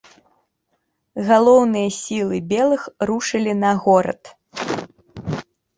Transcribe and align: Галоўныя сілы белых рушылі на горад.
Галоўныя 1.27 1.89
сілы 1.99 2.37
белых 2.55 2.81
рушылі 3.11 3.53
на 3.63 3.71
горад. 3.87 4.21